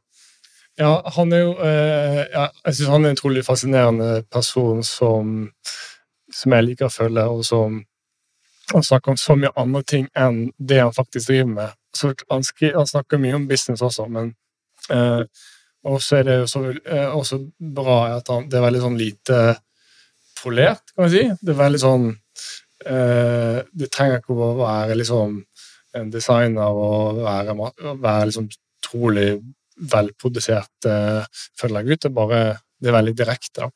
[0.81, 5.53] ja han er jo ja, Jeg syns han er en utrolig fascinerende person som,
[6.33, 7.79] som jeg liker å følge, og som
[8.73, 11.77] han snakker om så mye andre ting enn det han faktisk driver med.
[11.97, 14.33] Så han, skri, han snakker mye om business også, men
[14.93, 15.23] eh,
[15.89, 17.41] også er det jo så, eh, også
[17.79, 19.39] bra at han, det er veldig sånn lite
[20.39, 21.25] polert, kan vi si.
[21.41, 22.07] Det er veldig sånn
[22.85, 25.39] eh, Det trenger ikke å være liksom
[25.97, 27.55] en designer og være,
[27.97, 28.49] være liksom
[28.85, 29.31] trolig
[29.89, 32.05] velprodusert eh, følgergutt.
[32.05, 32.41] Det bare
[32.79, 33.65] det er veldig direkte.
[33.65, 33.69] da.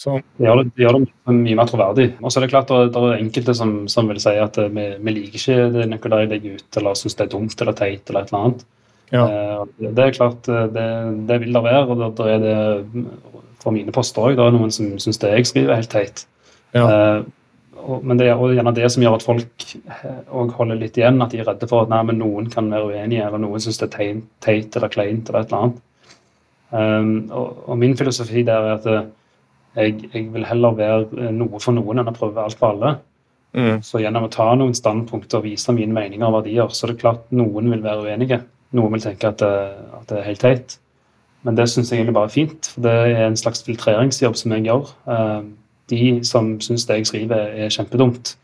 [0.00, 0.14] Så.
[0.38, 2.06] Det gjør det, gjør det mye mer troverdig.
[2.22, 4.84] Og så er det klart at det er enkelte som, som vil si at vi,
[4.96, 8.24] vi liker ikke det Nicolai legger ut, eller syns det er dumt eller teit eller
[8.24, 8.62] et eller annet.
[9.10, 9.26] Ja.
[9.26, 10.86] Eh, det er klart, eh, det,
[11.28, 11.84] det vil det være.
[11.84, 13.04] og det, er det
[13.60, 14.38] for mine poster òg.
[14.38, 16.24] Det er noen som syns det jeg skriver, er helt teit.
[16.72, 16.86] Ja.
[16.86, 17.20] Eh,
[17.80, 19.68] og, men det er gjerne det som gjør at folk
[20.32, 21.20] òg holder litt igjen.
[21.20, 23.92] At de er redde for at nei, noen kan være uenige, eller noen syns det
[23.92, 25.86] er teit eller kleint eller et eller annet.
[26.70, 29.08] Um, og, og, min filosofi der er at
[29.76, 32.96] jeg, jeg, vil heller være eh, noe for noen enn å prøve alt for alle.
[33.56, 33.80] Mm.
[33.82, 37.02] Så gjennom å ta noen standpunkter og vise mine meninger og verdier, så er det
[37.02, 38.42] klart noen vil være uenige.
[38.78, 39.54] Noen vil tenke at det,
[39.98, 40.76] at det er helt teit.
[41.46, 42.68] Men det syns jeg egentlig bare er fint.
[42.74, 44.92] for Det er en slags filtreringsjobb som jeg gjør.
[45.14, 45.40] Eh,
[45.90, 48.36] de som syns det jeg skriver er kjempedumt,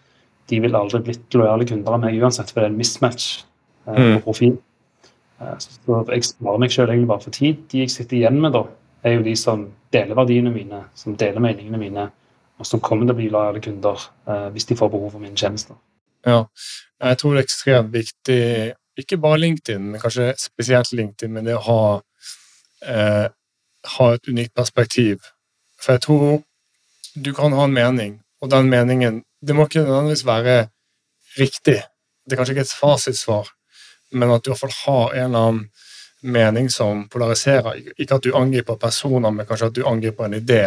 [0.51, 3.29] de vil aldri blitt lojale kunder av meg uansett, for det er en mismatch
[3.87, 4.25] eh, på mm.
[4.25, 4.57] profil.
[5.61, 7.59] Så jeg sparer meg selv egentlig bare for tid.
[7.71, 8.63] De jeg sitter igjen med, da,
[9.07, 12.09] er jo de som deler verdiene mine, som deler meningene mine,
[12.59, 15.37] og som kommer til å bli lojale kunder eh, hvis de får behov for mine
[15.37, 15.77] tjenester.
[16.27, 16.43] Ja,
[17.05, 18.43] jeg tror det er ekstremt viktig,
[18.99, 21.81] ikke bare LinkedIn, men kanskje spesielt LinkedIn, men det å ha,
[22.89, 23.27] eh,
[23.97, 25.29] ha et unikt perspektiv.
[25.81, 26.41] For jeg tror
[27.15, 30.55] du kan ha en mening, og den meningen Det må ikke nødvendigvis være
[31.39, 31.83] riktig.
[32.25, 33.51] Det er kanskje ikke et fasitsvar,
[34.11, 35.61] men at du iallfall har en eller annen
[36.27, 37.73] mening som polariserer.
[37.97, 40.65] Ikke at du angriper personer, men kanskje at du angriper en idé.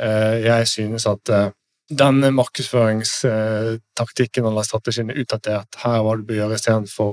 [0.00, 1.50] Eh, jeg synes at eh,
[1.90, 5.68] denne markedsføringstaktikken eller strategien er utdatert.
[5.82, 7.12] Her hva du bør gjøre istedenfor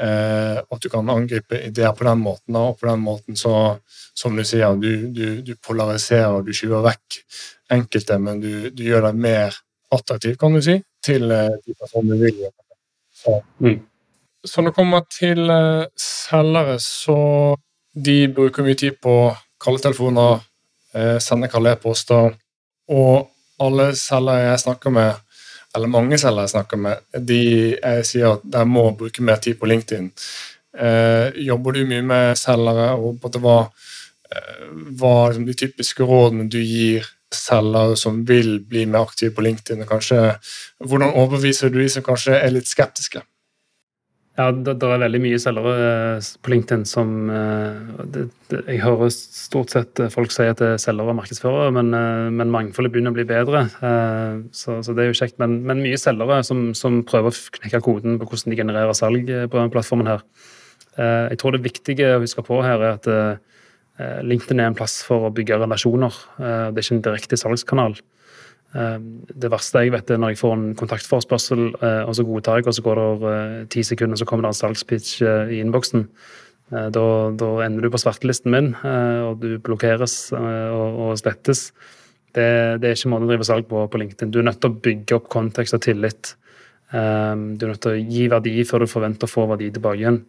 [0.00, 2.52] eh, at du kan angripe ideer på den måten.
[2.58, 3.54] Og på den måten så,
[4.14, 7.08] som du sier, du, du, du polariserer, du skyver vekk
[7.72, 9.48] enkelte, men du, du, gjør deg mer
[9.92, 12.58] attraktiv, kan du si, til de personene du vil gjøre.
[13.22, 13.32] Så.
[13.62, 13.80] Mm.
[14.44, 17.16] Så når det kommer til uh, selgere, så
[17.94, 19.14] de bruker mye tid på
[19.62, 20.40] kalletelefoner,
[20.96, 22.34] uh, sender kalde e-poster,
[22.90, 23.28] og
[23.62, 25.22] alle selgere jeg snakker med,
[25.76, 27.40] eller mange selgere jeg snakker med, de
[27.76, 30.10] jeg sier at de må bruke mer tid på LinkedIn.
[30.74, 33.58] Uh, jobber du mye med selgere, og på hva,
[34.98, 39.86] hva liksom, de typiske rådene du gir selgere som vil bli mer aktive på LinkedIn?
[39.86, 40.34] og kanskje,
[40.82, 43.22] Hvordan overbeviser du de som kanskje er litt skeptiske?
[44.32, 45.72] Ja, det, det, er veldig mye selgere
[46.16, 50.62] eh, på LinkedIn som eh, det, det, Jeg hører stort sett eh, folk si at
[50.62, 51.92] det er selgere og markedsførere, men,
[52.38, 53.66] men mangfoldet begynner å bli bedre.
[54.56, 55.36] Så, så, det er jo kjekt.
[55.42, 59.28] Men, men mye selgere som, som, prøver å knekke koden på hvordan de genererer salg
[59.28, 60.24] på denne plattformen her.
[60.96, 65.28] Jeg tror det viktige å huske på her er at LinkedIn er en plass for
[65.28, 66.16] å bygge relasjoner.
[66.38, 67.96] Det er ikke en direkte salgskanal.
[68.72, 72.60] Ehm, det verste jeg vet, er når jeg får en kontaktforespørsel, eh, og så godtar
[72.60, 75.60] jeg, og så går det over ti sekunder, så kommer det en salgspitch eh, i
[75.64, 76.08] innboksen.
[76.72, 77.02] Da,
[77.36, 81.66] da, ender du på svartelisten min, og du blokkeres og, og slettes.
[82.32, 82.46] Det,
[82.80, 84.30] det, er ikke måten å drive salg på på LinkedIn.
[84.32, 86.30] Du er nødt til å bygge opp kontekst og tillit.
[86.96, 90.00] Ehm, du er nødt til å gi verdi før du forventer å få verdi tilbake
[90.00, 90.22] igjen.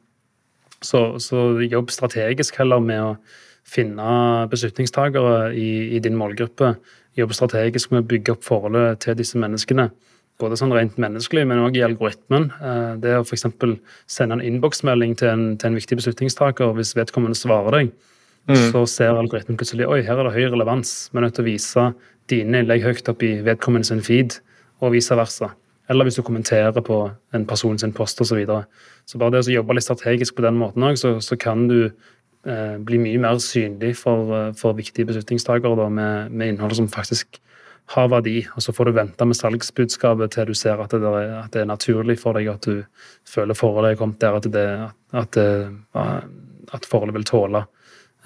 [0.83, 3.15] Så, så jobb strategisk heller med å
[3.63, 6.73] finne beslutningstagere i, i din målgruppe
[7.19, 9.89] jobbe strategisk med å bygge opp forholdet til disse menneskene.
[10.41, 12.49] Både sånn rent menneskelig, men òg i algoritmen.
[12.57, 13.45] Eh, det å f.eks.
[14.09, 17.91] sende en innboksmelding til, til, en viktig beslutningstaker, hvis vedkommende svarer deg,
[18.49, 18.63] mm.
[18.73, 20.95] så ser algoritmen plutselig oi, her er det høy relevans.
[21.11, 21.89] Vi er nødt til å vise
[22.31, 24.39] dine innlegg høyt opp i vedkommende sin feed,
[24.83, 25.53] og vice versa.
[25.91, 26.97] Eller hvis du kommenterer på
[27.35, 28.31] en person sin post osv.
[28.31, 28.65] Så, videre.
[29.05, 31.91] så bare det å jobbe litt strategisk på den måten òg, så, så, kan du
[32.83, 37.39] bli mye mer synlig for, eh, for viktige beslutningstakere med, med, innhold som faktisk
[37.93, 41.33] har verdi, og så får du vente med salgsbudskapet til du ser at det, er,
[41.43, 42.83] at det er naturlig for deg, at du
[43.27, 44.67] føler forholdet er kommet der at, det,
[45.11, 45.39] at,
[46.73, 47.65] at forholdet vil tåle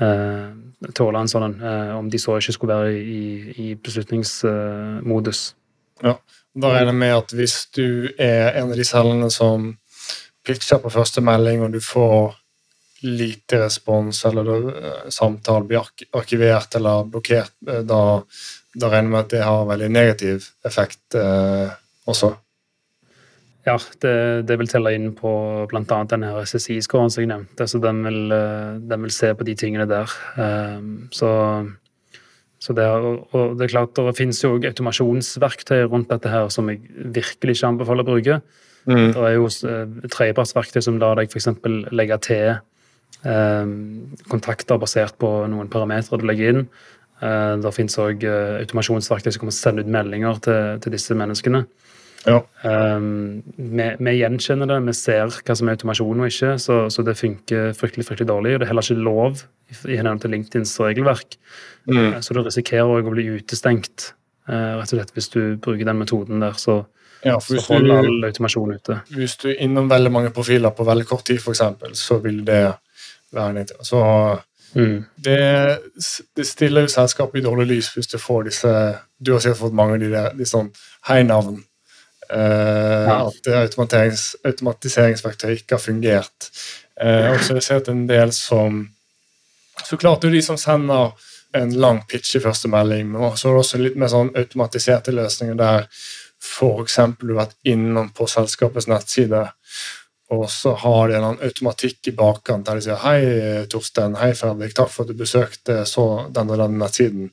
[0.01, 0.49] eh,
[0.97, 3.23] tåle en sånn, eh, om de så ikke skulle være i,
[3.63, 5.43] i beslutningsmodus.
[6.05, 6.17] Ja,
[6.57, 9.71] Da regner jeg med at hvis du er en av de selgerne som
[10.45, 12.37] pitcher på første melding, og du får
[13.03, 15.85] lite respons, eller da samtalen blir
[16.17, 18.01] arkivert eller blokkert, uh, da,
[18.73, 21.71] da, regner jeg med at det har veldig negativ effekt eh,
[22.07, 22.29] også.
[23.67, 24.13] Ja, det,
[24.47, 25.31] det, vil telle inn på
[25.67, 25.97] bl.a.
[26.07, 27.67] denne SSI-skåren som jeg nevnte.
[27.67, 28.21] Så den vil,
[28.87, 30.13] den vil, se på de tingene der.
[31.11, 31.31] Så,
[32.63, 36.79] så det, og det er klart, det finnes jo automasjonsverktøy rundt dette her som jeg
[37.17, 38.39] virkelig ikke anbefaler å bruke.
[38.87, 39.11] Mm.
[39.11, 39.47] Det er jo
[40.13, 41.49] tredjepartsverktøy som lar deg f.eks.
[41.91, 42.61] legge til eh,
[44.29, 46.61] kontakter basert på noen parametere du legger inn.
[47.17, 50.93] Eh, det finnes òg eh, automasjonsverktøy som kommer til å sende ut meldinger til, til
[50.93, 51.63] disse menneskene.
[52.27, 52.41] Ja.
[52.65, 57.05] Um, vi, vi, gjenkjenner det, vi ser hva som er automasjon og ikke, så, så
[57.07, 58.55] det funker fryktelig fryktelig dårlig.
[58.55, 59.45] og Det er heller ikke lov
[59.87, 61.37] i henhold til LinkedIns regelverk.
[61.87, 62.19] Mm.
[62.25, 64.11] Så du risikerer òg å bli utestengt,
[64.51, 66.59] uh, rett og slett hvis du bruker den metoden der.
[66.59, 66.81] Så,
[67.25, 68.99] ja, så holder all automasjon ute.
[69.15, 71.63] Hvis du innom veldig mange profiler på veldig kort tid, f.eks.,
[71.97, 72.65] så vil det
[73.85, 74.01] så
[74.75, 75.05] mm.
[75.15, 75.39] det,
[76.35, 78.73] det, stiller jo selskapet i dårlig lys hvis du får disse
[79.17, 80.69] Du har sikkert fått mange av de der de sånn
[81.09, 81.61] hei-navn.
[82.27, 83.15] Uh, ja.
[83.29, 86.51] At automatis automatiseringsverktøy ikke har fungert.
[86.99, 88.85] Uh, og så har jeg sett en del som
[89.85, 91.13] Så klart det er de som sender
[91.55, 95.13] en lang pitch i første melding, men så er det også litt mer sånn automatiserte
[95.15, 95.85] løsninger der
[96.43, 96.97] f.eks.
[97.19, 99.45] du har vært innom på selskapets nettside
[100.33, 104.17] og så har de en automatikk i bakkant der de sier 'Hei, Torstein.
[104.19, 104.73] Hei, Fredrik.
[104.75, 107.31] Takk for at du besøkte så den og den nettsiden.'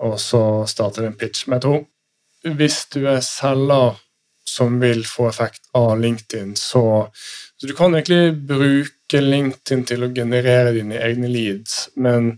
[0.00, 1.48] Og så starter de en pitch.
[1.48, 3.98] Men jeg tror hvis du er selger
[4.46, 7.08] som vil få effekt av LinkedIn, så,
[7.56, 11.90] så du kan egentlig bruke LinkedIn til å generere dine egne leads.
[11.96, 12.32] Men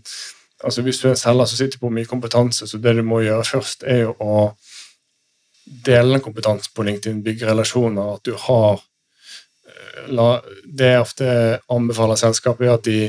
[0.63, 3.47] altså, hvis du er selger som sitter på mye kompetanse, så det du må gjøre
[3.47, 4.53] først, er jo å
[5.63, 8.83] dele den kompetansen på LinkedIn, bygge relasjoner, at du har
[10.07, 10.27] la,
[10.65, 11.29] det jeg ofte
[11.71, 12.99] anbefaler selskapet, er at de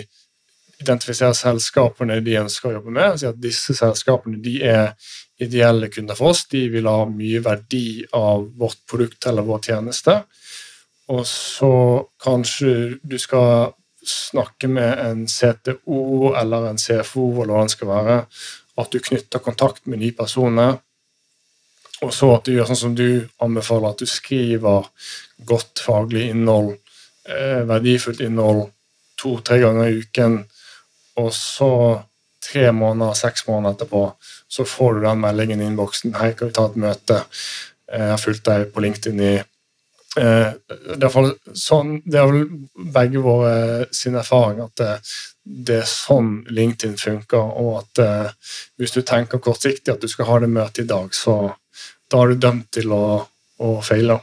[0.85, 3.15] identifiserer selskapene de ønsker å jobbe med.
[3.15, 4.95] og at disse selskapene de er
[5.43, 6.45] ideelle kunder for oss.
[6.51, 10.19] De vil ha mye verdi av vårt produkt eller vår tjeneste.
[11.13, 11.75] Og så
[12.23, 18.19] kanskje du skal snakke med en CTO eller en CFO, eller hva det skal være.
[18.81, 20.75] At du knytter kontakt med de personene.
[22.05, 24.89] Og så at du gjør sånn som du anbefaler, at du skriver
[25.47, 26.75] godt faglig innhold
[27.29, 28.67] Eh, verdifullt innhold
[29.17, 30.43] to-tre ganger i uken,
[31.17, 31.71] og så
[32.45, 34.03] tre måneder, seks måneder etterpå,
[34.49, 36.13] så får du den meldingen i innboksen.
[36.15, 37.25] 'Hei, kan vi ta et møte?'
[37.93, 40.53] Eh, jeg har fulgt deg på LinkedIn i eh,
[40.97, 42.47] det, er sånn, det er vel
[42.93, 44.93] begge våre sin erfaring at det,
[45.45, 48.33] det, er sånn LinkedIn funker, og at
[48.77, 51.55] hvis du tenker kortsiktig at du skal ha det møtet i dag, så
[52.11, 53.05] da er du dømt til å,
[53.59, 54.21] å feile.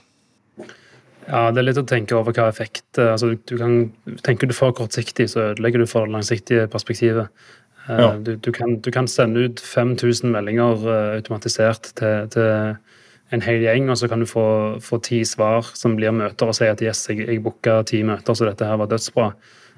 [1.28, 3.76] Ja, det er litt å tenke over hva effekt eh, altså, du kan,
[4.26, 7.30] Tenker du for kortsiktig, så ødelegger du for det langsiktige perspektivet.
[7.88, 8.10] Eh, ja.
[8.18, 12.80] Du, du, kan, du, kan, sende ut 5000 meldinger uh, automatisert til, til,
[13.32, 14.46] en hel gjeng, og så kan du få,
[14.84, 18.36] få ti svar som blir møter, og si at yes, jeg, jeg booka ti møter,
[18.36, 19.30] så dette her var dødsbra.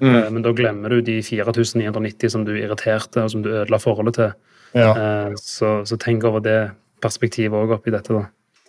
[0.02, 0.16] Mm.
[0.34, 4.32] Men da glemmer du de 4990 som du irriterte, og som du ødela forholdet til.
[4.74, 4.90] Ja.
[5.38, 6.58] Så, så, tenk over det
[6.98, 8.24] perspektivet òg oppi dette, da.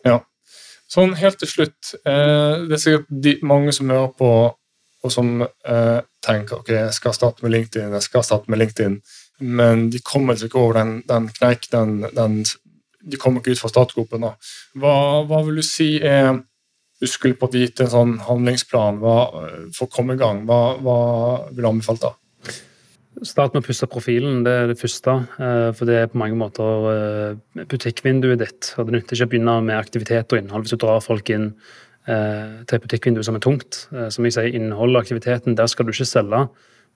[0.05, 0.19] Ja.
[0.91, 4.31] Sånn helt til slutt eh, Det er sikkert de, mange som hører på,
[5.05, 8.99] og som eh, tenker ok, jeg skal starte med LinkedIn, jeg skal starte med LinkedIn,
[9.45, 12.43] men de kommer ikke over den, den kneik, den, den,
[13.05, 14.25] De kommer ikke ut fra startgropen.
[14.81, 14.95] Hva,
[15.29, 16.39] hva, vil du si er
[17.01, 19.17] Du skulle på vite en sånn handlingsplan hva,
[19.75, 20.45] for å komme i gang.
[20.47, 20.99] Hva, hva
[21.51, 22.13] vil du anbefale da?
[23.23, 25.13] Start med å pusse profilen, det er det første.
[25.39, 28.73] Eh, for det er på mange måter eh, butikkvinduet ditt.
[28.75, 31.53] og Det nytter ikke å begynne med aktivitet og innhold hvis du drar folk inn
[32.11, 33.85] eh, til et butikkvindu som er tungt.
[34.11, 36.43] Som jeg sier, innhold og aktiviteten, der skal du ikke selge.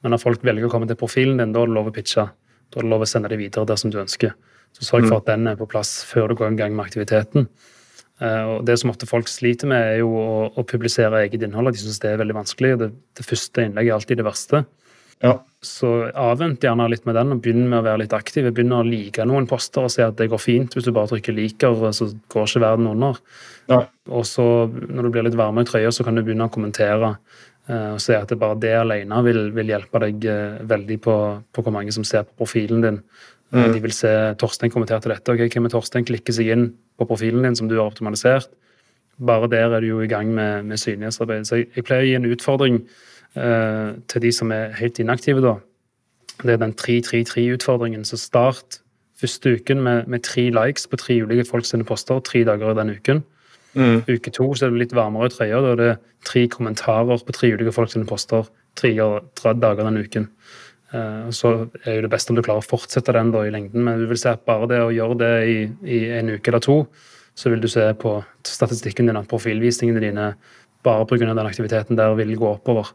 [0.04, 2.28] Men når folk velger å komme til profilen din, da er det lov å pitche.
[2.68, 4.36] Da er det lov å sende dem videre dersom du ønsker.
[4.76, 5.22] Så sørg for mm.
[5.22, 7.48] at den er på plass før du går i gang med aktiviteten.
[8.20, 10.12] Og Det som ofte folk sliter med, er jo
[10.52, 11.72] å, publisere eget innhold.
[11.72, 12.74] De syns det er veldig vanskelig.
[12.82, 14.62] Det, det første innlegget er alltid det verste.
[15.24, 15.36] Ja.
[15.60, 18.48] Så avvent gjerne litt med den, og begynn med å være litt aktiv.
[18.48, 20.76] Begynn å like noen poster og se at det går fint.
[20.76, 23.20] Hvis du bare trykker 'liker', så går ikke verden under.
[23.68, 23.84] Ja.
[24.08, 27.18] Og så, når du blir litt varmere i trøya, så kan du begynne å kommentere
[27.68, 31.18] eh, og se at det bare det alene vil, vil hjelpe deg eh, veldig på,
[31.52, 33.02] på, hvor mange som ser på profilen din.
[33.52, 33.74] Mm.
[33.74, 35.36] De vil se Torstein kommenterte dette.
[35.36, 36.08] ok, Hvem er Torstein?
[36.08, 36.66] Klikker seg inn
[36.98, 38.50] på profilen din som du har optimalisert.
[39.20, 41.46] Bare der er du jo i gang med, med synlighetsarbeid.
[41.50, 45.42] Så jeg, jeg, pleier å gi en utfordring eh, til de som er helt inaktive,
[45.44, 45.56] da.
[46.42, 48.06] Det er den 3-3-3-utfordringen.
[48.08, 48.80] Så start
[49.20, 52.78] første uken med, med, tre likes på tre ulike folk sine poster tre dager i
[52.80, 53.24] den uken.
[53.74, 54.02] Mm.
[54.08, 55.60] Uke to så er det litt varmere i trøya.
[55.66, 55.92] Da er det
[56.28, 58.48] tre kommentarer på tre ulike folk sine poster
[58.80, 58.94] tre,
[59.36, 60.30] tre dager den uken.
[60.90, 61.52] Uh, så
[61.84, 64.08] er jo det beste om du klarer å fortsette den da i lengden, men du
[64.10, 66.80] vil se at bare det å gjøre det i, i en uke eller to,
[67.38, 68.16] så vil du se på
[68.48, 70.32] statistikken din at profilvisningene dine
[70.84, 71.28] bare pga.
[71.28, 72.90] den aktiviteten der vil gå oppover.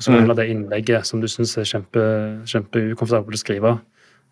[0.00, 0.36] Og så vil mm.
[0.38, 2.02] det innlegget som du syns er kjempe,
[2.48, 3.72] kjempeukomfortabelt å skrive,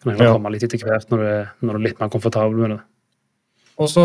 [0.00, 0.37] kan heller ja.
[0.38, 2.78] komme litt etter hvert når du, er, når du er litt mer komfortabel med det.
[3.78, 4.04] Og så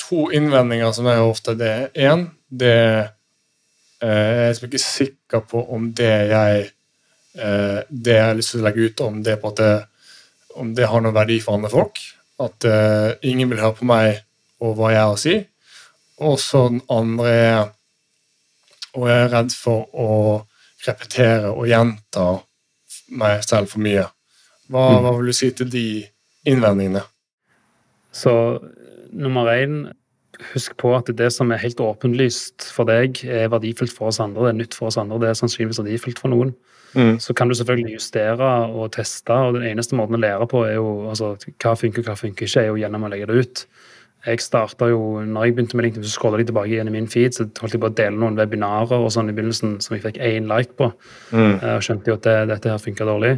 [0.00, 1.74] to innvendinger som er ofte det.
[1.92, 2.78] Én, det
[4.00, 6.64] eh, Jeg er ikke sikker på om det jeg
[7.36, 9.74] eh, det jeg har lyst til å legge ut, om det, på at det,
[10.56, 12.00] om det har noen verdi for andre folk.
[12.40, 14.24] At eh, ingen vil høre på meg
[14.64, 15.36] og hva jeg har å si.
[16.24, 17.62] Og så den andre er
[18.94, 20.10] Og jeg er redd for å
[20.86, 22.26] repetere og gjenta
[23.14, 24.06] meg selv for mye.
[24.70, 25.02] Hva, mm.
[25.04, 25.84] hva vil du si til de
[26.48, 27.04] innvendingene?
[28.14, 28.32] Så
[29.12, 29.84] nummer én
[30.52, 34.48] Husk på at det som er helt åpenlyst for deg, er verdifullt for oss andre.
[34.48, 36.50] Det er nytt for oss andre, det er sannsynligvis verdifullt for noen.
[36.94, 37.20] Mm.
[37.22, 40.76] Så kan du selvfølgelig justere og teste, og den eneste måten å lære på er
[40.76, 43.64] jo altså, hva funker og hva funker ikke, er jo gjennom å legge det ut.
[44.24, 47.08] Jeg starta jo, når jeg begynte med LinkedIn, så scrolla jeg tilbake igjen i min
[47.12, 50.04] feed, så holdt jeg på å dele noen webinarer og sånn i begynnelsen som jeg
[50.06, 50.88] fikk én like på.
[51.34, 51.58] Mm.
[51.60, 53.34] Uh, skjønte jo at det, dette her funka dårlig.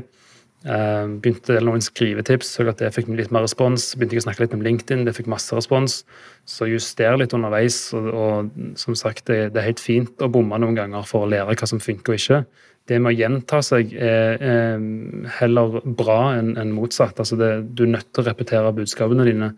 [0.66, 3.88] Uh, begynte å dele noen skrivetips, så at det fikk litt mer respons.
[3.98, 6.00] Begynte jeg å snakke litt om LinkedIn, det fikk masse respons.
[6.46, 7.80] Så juster litt underveis.
[7.98, 11.32] Og, og som sagt, det, det, er helt fint å bomme noen ganger for å
[11.34, 12.44] lære hva som funker og ikke
[12.86, 17.18] det med å gjenta seg er, er heller bra enn en motsatt.
[17.18, 19.48] Altså det, du er nødt til å repetere budskapene dine.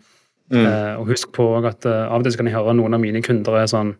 [0.49, 0.65] Mm.
[0.65, 3.21] Eh, og husk på at eh, av og til kan jeg høre noen av mine
[3.21, 3.93] kunder er sånn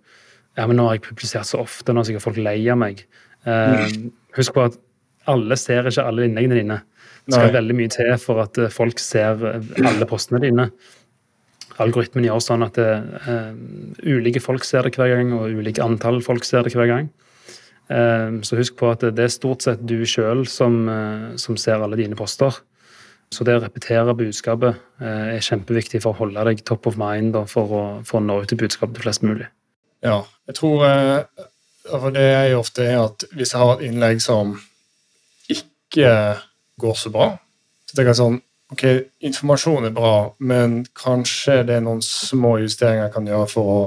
[0.58, 3.04] Ja, men nå har jeg publisert så ofte, nå er sikkert folk lei av meg.
[3.46, 4.08] Eh, mm.
[4.36, 4.80] Husk på at
[5.30, 6.80] alle ser ikke alle innleggene dine.
[7.28, 7.58] Det skal Nei.
[7.60, 10.66] veldig mye til for at uh, folk ser alle postene dine.
[11.80, 12.80] Algoritmen gjør sånn at
[14.02, 17.12] ulike folk ser det hver gang, og ulike antall folk ser det hver gang.
[18.44, 22.02] Så husk på at det er stort sett du sjøl som, eh, som, ser alle
[22.02, 22.58] dine poster.
[23.30, 27.38] Så det å repetere budskapet eh, er kjempeviktig for å holde deg top of mind
[27.38, 29.46] og for å, for å nå ut til budskapet til flest mulig.
[30.06, 31.46] Ja, jeg tror eh,
[31.90, 34.58] for Det jeg ofte er at hvis jeg har et innlegg som
[35.50, 36.12] ikke
[36.82, 37.32] går så bra,
[37.90, 38.40] så tenker jeg sånn
[38.70, 38.84] Ok,
[39.26, 43.80] informasjon er bra, men kanskje det er noen små justeringer jeg kan gjøre for å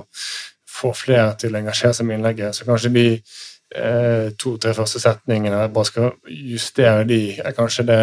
[0.66, 2.57] få flere til å engasjere seg med innlegget.
[2.59, 7.20] Så kanskje de eh, to-tre første setningene, jeg bare skal justere de.
[7.38, 8.00] Er kanskje det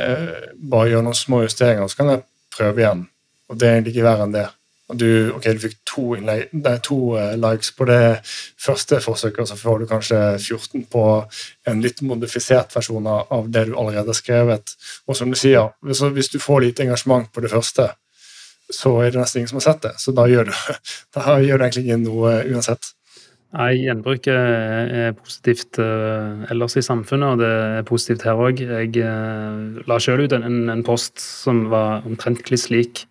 [0.00, 2.24] eh, bare gjør noen små justeringer, så kan jeg
[2.56, 3.02] prøve igjen.
[3.50, 4.46] Og det er egentlig ikke verre enn det.
[4.86, 8.20] Og du, ok, du fikk to, innlegg, nei, to eh, likes på det
[8.62, 11.04] første forsøket, og så får du kanskje 14 på
[11.66, 14.76] en litt modifisert versjon av det du allerede har skrevet.
[15.10, 17.88] Og som du sier, hvis, hvis du får lite engasjement på det første,
[18.70, 19.94] så er det nesten ingen som har sett det.
[20.02, 20.54] Så da gjør du,
[21.18, 22.92] da gjør du egentlig ikke noe uansett.
[23.54, 28.58] Nei, gjenbruk er positivt uh, ellers i samfunnet, og det er positivt her òg.
[28.58, 33.04] Jeg uh, la sjøl ut en, en, post som var omtrent kliss lik,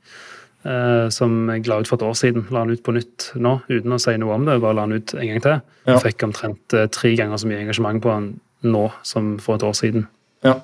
[0.67, 2.45] uh, som jeg la ut for et år siden.
[2.53, 4.59] La den ut på nytt nå, uten å si noe om det.
[4.61, 5.57] Bare la den ut en gang til.
[5.87, 5.97] Ja.
[6.03, 8.29] Fikk omtrent tre ganger så mye engasjement på den
[8.67, 10.05] nå som for et år siden.
[10.45, 10.59] Ja.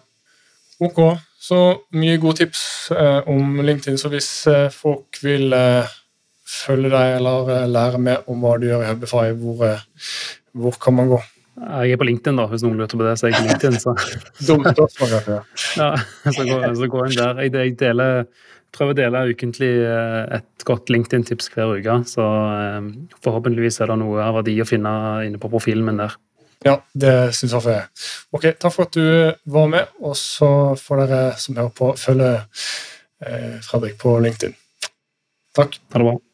[0.82, 1.00] Ok,
[1.42, 1.62] så
[1.96, 2.92] mye gode tips
[3.30, 4.00] om LinkedIn.
[4.02, 4.30] Så hvis
[4.74, 5.54] folk vil
[6.52, 9.84] følge deg eller eh, lære mer om hva du gjør i Hubify, hvor, eh,
[10.58, 11.20] hvor kan man gå?
[11.62, 13.18] Jeg er på LinkedIn, da, hvis noen lurte på det.
[13.20, 13.94] så jeg er på LinkedIn, så.
[14.48, 15.42] Dumt spørsmål, kanskje.
[15.78, 15.90] ja,
[16.32, 17.44] så går, så går jeg der.
[17.44, 18.24] Jeg, jeg deler,
[18.72, 22.00] prøver å dele ukentlig eh, et godt LinkedIn-tips hver uke.
[22.10, 22.26] Så
[23.24, 24.94] forhåpentligvis er det noe av verdi å finne
[25.28, 26.18] inne på profilen min der.
[26.66, 27.88] Ja, det syns jeg er.
[28.38, 29.06] Ok, Takk for at du
[29.50, 32.34] var med, og så får dere som hører på, følge
[33.66, 34.54] Fredrik på LinkedIn.
[35.58, 35.82] Takk.
[35.92, 36.22] Ha det bra.